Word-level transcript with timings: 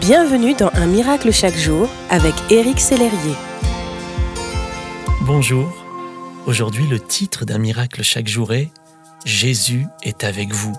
Bienvenue 0.00 0.54
dans 0.54 0.70
Un 0.74 0.86
miracle 0.86 1.32
chaque 1.32 1.56
jour 1.56 1.88
avec 2.10 2.34
Éric 2.50 2.80
Sellerier. 2.80 3.34
Bonjour. 5.22 5.72
Aujourd'hui, 6.46 6.86
le 6.86 7.00
titre 7.00 7.44
d'un 7.44 7.58
miracle 7.58 8.02
chaque 8.02 8.28
jour 8.28 8.52
est 8.52 8.70
Jésus 9.24 9.86
est 10.02 10.24
avec 10.24 10.52
vous. 10.52 10.76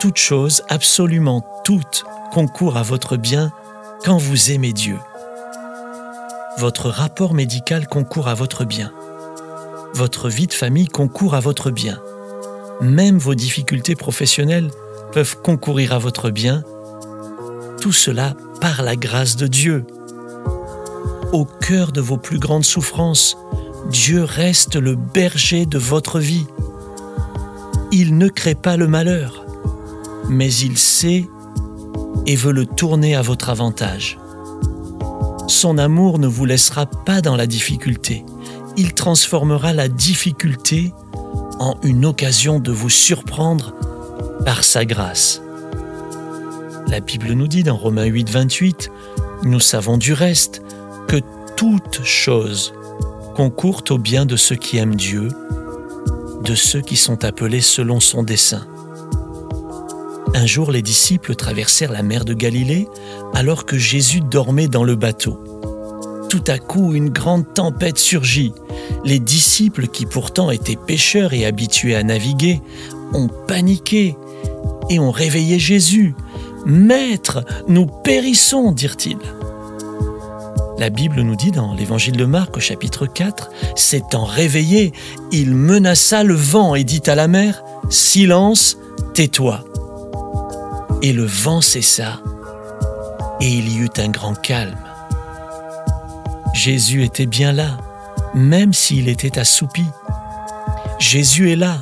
Toute 0.00 0.16
chose, 0.16 0.62
absolument 0.68 1.46
toute, 1.64 2.04
concourt 2.32 2.76
à 2.76 2.82
votre 2.82 3.16
bien 3.16 3.52
quand 4.04 4.18
vous 4.18 4.50
aimez 4.50 4.72
Dieu. 4.72 4.98
Votre 6.58 6.88
rapport 6.88 7.34
médical 7.34 7.86
concourt 7.86 8.28
à 8.28 8.34
votre 8.34 8.64
bien. 8.64 8.92
Votre 9.94 10.28
vie 10.28 10.48
de 10.48 10.54
famille 10.54 10.88
concourt 10.88 11.34
à 11.34 11.40
votre 11.40 11.70
bien. 11.70 12.00
Même 12.80 13.18
vos 13.18 13.34
difficultés 13.34 13.94
professionnelles 13.94 14.70
peuvent 15.12 15.40
concourir 15.40 15.92
à 15.92 15.98
votre 15.98 16.30
bien. 16.30 16.64
Tout 17.86 17.92
cela 17.92 18.34
par 18.60 18.82
la 18.82 18.96
grâce 18.96 19.36
de 19.36 19.46
Dieu. 19.46 19.86
Au 21.32 21.44
cœur 21.44 21.92
de 21.92 22.00
vos 22.00 22.16
plus 22.16 22.40
grandes 22.40 22.64
souffrances, 22.64 23.38
Dieu 23.92 24.24
reste 24.24 24.74
le 24.74 24.96
berger 24.96 25.66
de 25.66 25.78
votre 25.78 26.18
vie. 26.18 26.48
Il 27.92 28.18
ne 28.18 28.26
crée 28.26 28.56
pas 28.56 28.76
le 28.76 28.88
malheur, 28.88 29.46
mais 30.28 30.52
il 30.52 30.76
sait 30.76 31.28
et 32.26 32.34
veut 32.34 32.50
le 32.50 32.66
tourner 32.66 33.14
à 33.14 33.22
votre 33.22 33.50
avantage. 33.50 34.18
Son 35.46 35.78
amour 35.78 36.18
ne 36.18 36.26
vous 36.26 36.44
laissera 36.44 36.86
pas 36.86 37.20
dans 37.20 37.36
la 37.36 37.46
difficulté. 37.46 38.24
Il 38.76 38.94
transformera 38.94 39.72
la 39.72 39.86
difficulté 39.86 40.92
en 41.60 41.76
une 41.84 42.04
occasion 42.04 42.58
de 42.58 42.72
vous 42.72 42.90
surprendre 42.90 43.74
par 44.44 44.64
sa 44.64 44.84
grâce. 44.84 45.40
La 46.88 47.00
Bible 47.00 47.32
nous 47.32 47.48
dit 47.48 47.64
dans 47.64 47.76
Romains 47.76 48.04
8, 48.04 48.30
28, 48.30 48.90
Nous 49.42 49.60
savons 49.60 49.98
du 49.98 50.12
reste 50.12 50.62
que 51.08 51.16
toute 51.56 52.04
chose 52.04 52.72
concourt 53.34 53.82
au 53.90 53.98
bien 53.98 54.24
de 54.24 54.36
ceux 54.36 54.54
qui 54.54 54.78
aiment 54.78 54.94
Dieu, 54.94 55.28
de 56.44 56.54
ceux 56.54 56.80
qui 56.80 56.96
sont 56.96 57.24
appelés 57.24 57.60
selon 57.60 57.98
son 57.98 58.22
dessein. 58.22 58.66
Un 60.34 60.46
jour, 60.46 60.70
les 60.70 60.82
disciples 60.82 61.34
traversèrent 61.34 61.92
la 61.92 62.02
mer 62.02 62.24
de 62.24 62.34
Galilée 62.34 62.86
alors 63.34 63.66
que 63.66 63.78
Jésus 63.78 64.20
dormait 64.20 64.68
dans 64.68 64.84
le 64.84 64.94
bateau. 64.94 65.42
Tout 66.28 66.44
à 66.46 66.58
coup, 66.58 66.94
une 66.94 67.10
grande 67.10 67.52
tempête 67.52 67.98
surgit. 67.98 68.52
Les 69.04 69.18
disciples, 69.18 69.88
qui 69.88 70.06
pourtant 70.06 70.50
étaient 70.50 70.76
pêcheurs 70.76 71.32
et 71.32 71.46
habitués 71.46 71.96
à 71.96 72.02
naviguer, 72.04 72.60
ont 73.12 73.28
paniqué 73.28 74.16
et 74.88 74.98
ont 75.00 75.10
réveillé 75.10 75.58
Jésus. 75.58 76.14
Maître, 76.66 77.44
nous 77.68 77.86
périssons, 77.86 78.72
dirent-ils. 78.72 79.18
La 80.78 80.90
Bible 80.90 81.20
nous 81.20 81.36
dit 81.36 81.52
dans 81.52 81.72
l'Évangile 81.74 82.16
de 82.16 82.24
Marc 82.24 82.56
au 82.56 82.60
chapitre 82.60 83.06
4, 83.06 83.50
s'étant 83.76 84.24
réveillé, 84.24 84.92
il 85.30 85.54
menaça 85.54 86.24
le 86.24 86.34
vent 86.34 86.74
et 86.74 86.82
dit 86.82 87.02
à 87.06 87.14
la 87.14 87.28
mer, 87.28 87.62
Silence, 87.88 88.78
tais-toi. 89.14 89.64
Et 91.02 91.12
le 91.12 91.24
vent 91.24 91.60
cessa, 91.60 92.20
et 93.40 93.48
il 93.48 93.72
y 93.72 93.78
eut 93.78 93.90
un 93.98 94.08
grand 94.08 94.34
calme. 94.34 94.76
Jésus 96.52 97.04
était 97.04 97.26
bien 97.26 97.52
là, 97.52 97.78
même 98.34 98.72
s'il 98.72 99.08
était 99.08 99.38
assoupi. 99.38 99.84
Jésus 100.98 101.52
est 101.52 101.56
là, 101.56 101.78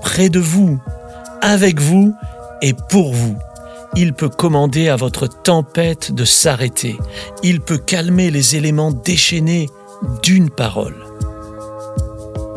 près 0.00 0.28
de 0.28 0.38
vous, 0.38 0.78
avec 1.42 1.80
vous 1.80 2.14
et 2.62 2.72
pour 2.88 3.12
vous. 3.12 3.36
Il 4.00 4.12
peut 4.12 4.28
commander 4.28 4.88
à 4.88 4.94
votre 4.94 5.26
tempête 5.26 6.12
de 6.12 6.24
s'arrêter. 6.24 6.96
Il 7.42 7.60
peut 7.60 7.78
calmer 7.78 8.30
les 8.30 8.54
éléments 8.54 8.92
déchaînés 8.92 9.68
d'une 10.22 10.50
parole. 10.50 10.94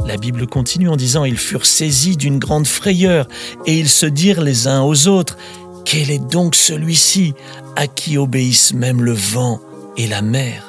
La 0.06 0.18
Bible 0.18 0.46
continue 0.46 0.88
en 0.88 0.96
disant 0.96 1.26
Ils 1.26 1.40
furent 1.40 1.66
saisis 1.66 2.16
d'une 2.16 2.38
grande 2.38 2.68
frayeur 2.68 3.28
et 3.66 3.80
ils 3.80 3.90
se 3.90 4.06
dirent 4.06 4.42
les 4.42 4.68
uns 4.68 4.84
aux 4.84 5.08
autres 5.08 5.36
Quel 5.84 6.12
est 6.12 6.24
donc 6.24 6.54
celui-ci 6.54 7.34
à 7.76 7.88
qui 7.88 8.20
obéissent 8.20 8.76
même 8.76 9.02
le 9.02 9.14
vent 9.14 9.60
et 9.98 10.06
la 10.06 10.22
mer? 10.22 10.64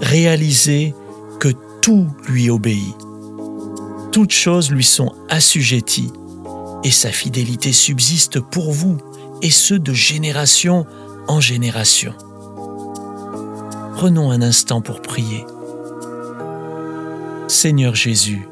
Réalisez 0.00 0.96
que 1.38 1.52
tout 1.80 2.08
lui 2.26 2.50
obéit. 2.50 2.96
Toutes 4.10 4.32
choses 4.32 4.72
lui 4.72 4.82
sont 4.82 5.14
assujetties 5.28 6.12
et 6.82 6.90
sa 6.90 7.12
fidélité 7.12 7.72
subsiste 7.72 8.40
pour 8.40 8.72
vous 8.72 8.98
et 9.42 9.50
ce 9.50 9.74
de 9.74 9.92
génération 9.92 10.86
en 11.28 11.40
génération. 11.40 12.14
Prenons 13.94 14.30
un 14.30 14.42
instant 14.42 14.80
pour 14.80 15.02
prier. 15.02 15.44
Seigneur 17.48 17.94
Jésus, 17.94 18.48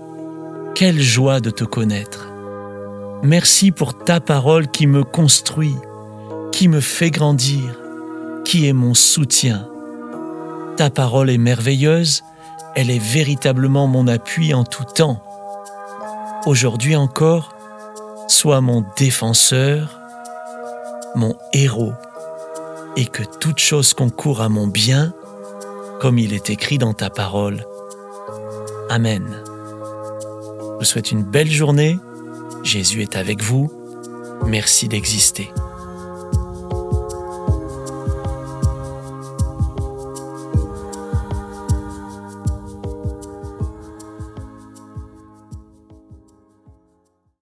quelle 0.75 1.01
joie 1.01 1.41
de 1.41 1.51
te 1.51 1.65
connaître. 1.65 2.29
Merci 3.23 3.73
pour 3.73 3.97
ta 3.97 4.21
parole 4.21 4.69
qui 4.69 4.87
me 4.87 5.05
construit, 5.05 5.75
qui 6.53 6.69
me 6.69 6.81
fait 6.81 7.11
grandir, 7.11 7.81
qui 8.45 8.69
est 8.69 8.73
mon 8.73 8.95
soutien. 8.95 9.69
Ta 10.77 10.91
parole 10.91 11.31
est 11.31 11.39
merveilleuse, 11.39 12.23
elle 12.77 12.91
est 12.91 13.03
véritablement 13.03 13.87
mon 13.87 14.07
appui 14.07 14.55
en 14.55 14.65
tout 14.65 14.85
temps. 14.85 15.23
Aujourd'hui 16.47 16.95
encore, 16.95 17.55
sois 18.29 18.61
mon 18.61 18.85
défenseur, 18.97 19.98
mon 21.15 21.37
héros, 21.53 21.93
et 22.97 23.07
que 23.07 23.23
toute 23.41 23.59
chose 23.59 23.95
concourt 23.95 24.41
à 24.41 24.49
mon 24.49 24.67
bien, 24.67 25.13
comme 26.01 26.19
il 26.19 26.33
est 26.33 26.51
écrit 26.51 26.79
dans 26.79 26.95
ta 26.95 27.11
parole. 27.11 27.65
Amen. 28.91 29.43
Je 29.45 30.79
vous 30.79 30.85
souhaite 30.85 31.11
une 31.11 31.25
belle 31.25 31.51
journée. 31.51 31.99
Jésus 32.63 33.03
est 33.03 33.17
avec 33.17 33.43
vous. 33.43 33.71
Merci 34.47 34.89
d'exister. 34.89 35.51